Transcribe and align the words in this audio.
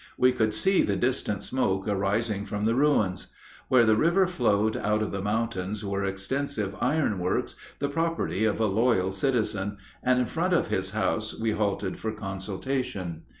We 0.17 0.31
could 0.31 0.51
see 0.51 0.81
the 0.81 0.95
distant 0.95 1.43
smoke 1.43 1.87
arising 1.87 2.47
from 2.47 2.65
the 2.65 2.73
ruins. 2.73 3.27
Where 3.67 3.83
the 3.83 3.95
river 3.95 4.25
flowed 4.25 4.75
out 4.75 5.03
of 5.03 5.11
the 5.11 5.21
mountains 5.21 5.85
were 5.85 6.03
extensive 6.05 6.75
iron 6.81 7.19
works, 7.19 7.55
the 7.77 7.87
property 7.87 8.43
of 8.43 8.59
a 8.59 8.65
loyal 8.65 9.11
citizen, 9.11 9.77
and 10.01 10.19
in 10.19 10.25
front 10.25 10.53
of 10.55 10.69
his 10.69 10.89
house 10.89 11.39
we 11.39 11.51
halted 11.51 11.99
for 11.99 12.11
consultation. 12.13 13.25